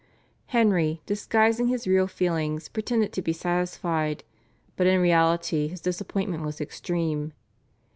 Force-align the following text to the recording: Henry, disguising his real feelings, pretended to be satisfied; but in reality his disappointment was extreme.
Henry, 0.47 0.99
disguising 1.05 1.67
his 1.67 1.85
real 1.87 2.07
feelings, 2.07 2.69
pretended 2.69 3.13
to 3.13 3.21
be 3.21 3.33
satisfied; 3.33 4.23
but 4.75 4.87
in 4.87 4.99
reality 4.99 5.67
his 5.67 5.79
disappointment 5.81 6.41
was 6.43 6.59
extreme. 6.59 7.33